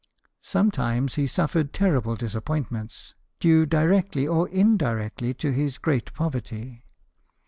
Sometimes 0.41 1.13
he 1.13 1.27
suffered 1.27 1.73
terrible 1.73 2.15
disappoint 2.15 2.71
ments, 2.71 3.13
due 3.39 3.67
directly 3.67 4.25
or 4.27 4.49
indirectly 4.49 5.31
to 5.35 5.51
his 5.53 5.77
great 5.77 6.11
poverty. 6.15 6.83